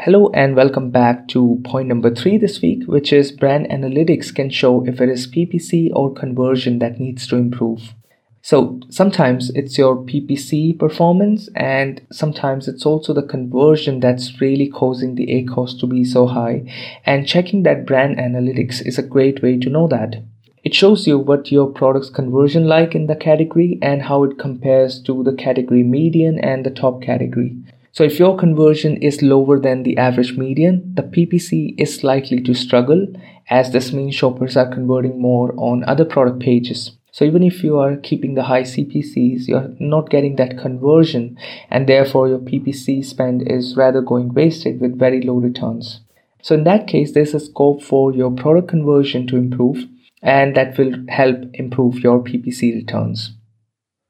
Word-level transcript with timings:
Hello 0.00 0.30
and 0.34 0.54
welcome 0.54 0.90
back 0.90 1.26
to 1.26 1.58
point 1.64 1.88
number 1.88 2.14
three 2.14 2.36
this 2.36 2.60
week, 2.60 2.84
which 2.86 3.14
is 3.14 3.32
brand 3.32 3.66
analytics 3.70 4.32
can 4.32 4.50
show 4.50 4.86
if 4.86 5.00
it 5.00 5.08
is 5.08 5.26
PPC 5.26 5.90
or 5.94 6.12
conversion 6.12 6.78
that 6.80 7.00
needs 7.00 7.26
to 7.26 7.36
improve. 7.36 7.94
So 8.42 8.78
sometimes 8.90 9.48
it's 9.54 9.78
your 9.78 9.96
PPC 9.96 10.78
performance, 10.78 11.48
and 11.56 12.02
sometimes 12.12 12.68
it's 12.68 12.84
also 12.84 13.14
the 13.14 13.22
conversion 13.22 14.00
that's 14.00 14.38
really 14.38 14.68
causing 14.68 15.14
the 15.14 15.28
ACOS 15.28 15.80
to 15.80 15.86
be 15.86 16.04
so 16.04 16.26
high. 16.26 16.70
And 17.06 17.26
checking 17.26 17.62
that 17.62 17.86
brand 17.86 18.18
analytics 18.18 18.86
is 18.86 18.98
a 18.98 19.02
great 19.02 19.42
way 19.42 19.58
to 19.58 19.70
know 19.70 19.88
that. 19.88 20.22
It 20.62 20.74
shows 20.74 21.06
you 21.06 21.18
what 21.18 21.50
your 21.50 21.68
product's 21.68 22.10
conversion 22.10 22.66
like 22.66 22.94
in 22.94 23.06
the 23.06 23.16
category 23.16 23.78
and 23.80 24.02
how 24.02 24.24
it 24.24 24.38
compares 24.38 25.00
to 25.04 25.24
the 25.24 25.32
category 25.32 25.82
median 25.82 26.38
and 26.38 26.66
the 26.66 26.70
top 26.70 27.00
category. 27.00 27.56
So 27.96 28.04
if 28.04 28.18
your 28.18 28.36
conversion 28.36 28.98
is 28.98 29.22
lower 29.22 29.58
than 29.58 29.82
the 29.82 29.96
average 29.96 30.36
median, 30.36 30.92
the 30.96 31.02
PPC 31.02 31.76
is 31.78 32.04
likely 32.04 32.42
to 32.42 32.52
struggle 32.52 33.06
as 33.48 33.72
this 33.72 33.90
means 33.90 34.14
shoppers 34.14 34.54
are 34.54 34.70
converting 34.70 35.18
more 35.18 35.54
on 35.56 35.82
other 35.84 36.04
product 36.04 36.40
pages. 36.40 36.90
So 37.10 37.24
even 37.24 37.42
if 37.42 37.64
you 37.64 37.78
are 37.78 37.96
keeping 37.96 38.34
the 38.34 38.42
high 38.42 38.64
CPCs, 38.64 39.48
you're 39.48 39.70
not 39.80 40.10
getting 40.10 40.36
that 40.36 40.58
conversion 40.58 41.38
and 41.70 41.88
therefore 41.88 42.28
your 42.28 42.38
PPC 42.38 43.02
spend 43.02 43.50
is 43.50 43.78
rather 43.78 44.02
going 44.02 44.34
wasted 44.34 44.78
with 44.78 44.98
very 44.98 45.22
low 45.22 45.36
returns. 45.36 46.00
So 46.42 46.54
in 46.54 46.64
that 46.64 46.86
case, 46.86 47.12
there's 47.12 47.32
a 47.32 47.40
scope 47.40 47.82
for 47.82 48.12
your 48.12 48.30
product 48.30 48.68
conversion 48.68 49.26
to 49.28 49.38
improve 49.38 49.86
and 50.20 50.54
that 50.54 50.76
will 50.76 50.92
help 51.08 51.38
improve 51.54 52.00
your 52.00 52.22
PPC 52.22 52.74
returns. 52.74 53.32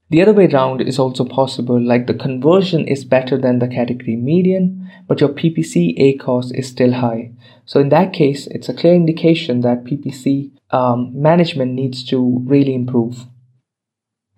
The 0.09 0.23
other 0.23 0.33
way 0.33 0.46
around 0.46 0.83
is 0.83 0.98
also 0.98 1.24
possible, 1.24 1.80
like 1.80 2.06
the 2.06 2.14
conversion 2.14 2.87
is 2.87 3.05
better 3.05 3.37
than 3.37 3.59
the 3.59 3.66
category 3.66 4.14
median, 4.14 4.88
but 5.09 5.20
your 5.20 5.30
PPC 5.30 5.98
ACOS 5.98 6.55
is 6.55 6.69
still 6.69 6.92
high. 6.92 7.33
So 7.64 7.80
in 7.80 7.88
that 7.88 8.12
case, 8.12 8.47
it's 8.47 8.69
a 8.69 8.75
clear 8.75 8.94
indication 8.94 9.62
that 9.62 9.84
PPC 9.84 10.53
um, 10.70 11.11
management 11.12 11.72
needs 11.72 12.05
to 12.05 12.41
really 12.44 12.75
improve. 12.75 13.27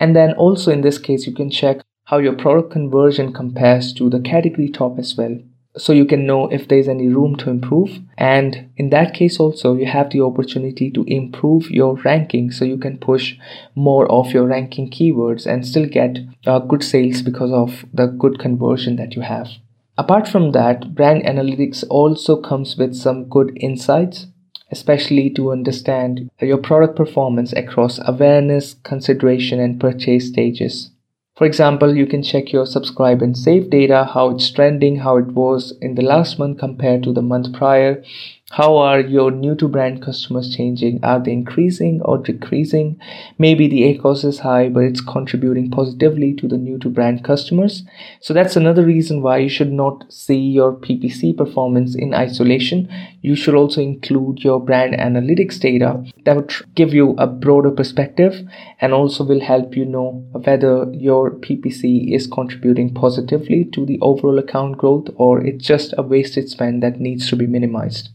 And 0.00 0.16
then 0.16 0.32
also 0.32 0.72
in 0.72 0.80
this 0.80 0.98
case, 0.98 1.26
you 1.26 1.34
can 1.34 1.50
check 1.50 1.82
how 2.04 2.16
your 2.18 2.32
product 2.32 2.70
conversion 2.70 3.34
compares 3.34 3.92
to 3.94 4.08
the 4.08 4.20
category 4.20 4.70
top 4.70 4.98
as 4.98 5.14
well 5.16 5.38
so 5.78 5.92
you 5.92 6.04
can 6.04 6.26
know 6.26 6.48
if 6.48 6.68
there's 6.68 6.88
any 6.88 7.08
room 7.08 7.36
to 7.36 7.50
improve. 7.50 8.00
And 8.16 8.70
in 8.76 8.90
that 8.90 9.14
case 9.14 9.38
also 9.38 9.74
you 9.74 9.86
have 9.86 10.10
the 10.10 10.20
opportunity 10.20 10.90
to 10.90 11.04
improve 11.04 11.70
your 11.70 11.94
ranking 11.96 12.50
so 12.50 12.64
you 12.64 12.78
can 12.78 12.98
push 12.98 13.36
more 13.74 14.10
of 14.10 14.32
your 14.32 14.46
ranking 14.46 14.90
keywords 14.90 15.46
and 15.46 15.66
still 15.66 15.86
get 15.86 16.18
uh, 16.46 16.58
good 16.58 16.82
sales 16.82 17.22
because 17.22 17.52
of 17.52 17.84
the 17.92 18.06
good 18.06 18.38
conversion 18.38 18.96
that 18.96 19.14
you 19.14 19.22
have. 19.22 19.48
Apart 19.96 20.28
from 20.28 20.52
that 20.52 20.94
brand 20.94 21.24
analytics 21.24 21.84
also 21.88 22.40
comes 22.40 22.76
with 22.76 22.94
some 22.94 23.28
good 23.28 23.56
insights 23.60 24.26
especially 24.70 25.30
to 25.30 25.50
understand 25.50 26.30
your 26.42 26.58
product 26.58 26.94
performance 26.94 27.54
across 27.54 27.98
awareness 28.06 28.74
consideration 28.84 29.58
and 29.58 29.80
purchase 29.80 30.28
stages 30.28 30.90
for 31.38 31.44
example, 31.44 31.96
you 31.96 32.04
can 32.04 32.24
check 32.24 32.52
your 32.52 32.66
subscribe 32.66 33.22
and 33.22 33.38
save 33.38 33.70
data, 33.70 34.10
how 34.12 34.30
it's 34.30 34.50
trending, 34.50 34.96
how 34.96 35.18
it 35.18 35.28
was 35.28 35.72
in 35.80 35.94
the 35.94 36.02
last 36.02 36.36
month 36.36 36.58
compared 36.58 37.04
to 37.04 37.12
the 37.12 37.22
month 37.22 37.52
prior, 37.52 38.02
how 38.50 38.78
are 38.78 39.00
your 39.00 39.30
new 39.30 39.54
to 39.56 39.68
brand 39.68 40.00
customers 40.00 40.56
changing? 40.56 41.04
Are 41.04 41.20
they 41.20 41.32
increasing 41.32 42.00
or 42.02 42.16
decreasing? 42.16 42.98
Maybe 43.36 43.68
the 43.68 43.82
ACOS 43.82 44.24
is 44.24 44.38
high, 44.38 44.70
but 44.70 44.84
it's 44.84 45.02
contributing 45.02 45.70
positively 45.70 46.32
to 46.36 46.48
the 46.48 46.56
new 46.56 46.78
to 46.78 46.88
brand 46.88 47.22
customers. 47.22 47.82
So 48.22 48.32
that's 48.32 48.56
another 48.56 48.86
reason 48.86 49.20
why 49.20 49.38
you 49.38 49.50
should 49.50 49.70
not 49.70 50.10
see 50.10 50.38
your 50.38 50.72
PPC 50.72 51.36
performance 51.36 51.94
in 51.94 52.14
isolation. 52.14 52.88
You 53.20 53.36
should 53.36 53.54
also 53.54 53.82
include 53.82 54.42
your 54.42 54.60
brand 54.60 54.94
analytics 54.94 55.60
data 55.60 56.02
that 56.24 56.36
would 56.36 56.54
give 56.74 56.94
you 56.94 57.16
a 57.18 57.26
broader 57.26 57.70
perspective 57.70 58.48
and 58.80 58.94
also 58.94 59.24
will 59.24 59.40
help 59.40 59.76
you 59.76 59.84
know 59.84 60.26
whether 60.32 60.90
your 60.94 61.32
PPC 61.32 62.14
is 62.14 62.26
contributing 62.26 62.94
positively 62.94 63.66
to 63.66 63.84
the 63.84 64.00
overall 64.00 64.38
account 64.38 64.78
growth 64.78 65.08
or 65.16 65.44
it's 65.44 65.66
just 65.66 65.92
a 65.98 66.02
wasted 66.02 66.48
spend 66.48 66.82
that 66.82 66.98
needs 66.98 67.28
to 67.28 67.36
be 67.36 67.46
minimized. 67.46 68.08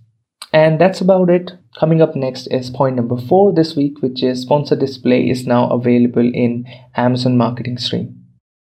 And 0.54 0.80
that's 0.80 1.02
about 1.02 1.32
it. 1.32 1.54
Coming 1.80 2.02
up 2.02 2.16
next 2.16 2.46
is 2.48 2.70
point 2.70 2.96
number 2.96 3.18
four 3.18 3.52
this 3.52 3.76
week, 3.76 4.02
which 4.04 4.22
is 4.22 4.44
sponsor 4.44 4.76
display 4.76 5.28
is 5.28 5.48
now 5.48 5.68
available 5.72 6.32
in 6.34 6.66
Amazon 6.96 7.36
Marketing 7.36 7.80
Stream. 7.80 8.23